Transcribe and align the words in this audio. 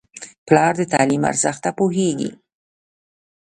پلار 0.47 0.73
د 0.77 0.81
تعلیم 0.93 1.23
ارزښت 1.31 1.59
ته 1.65 1.71
پوهېږي. 1.79 2.31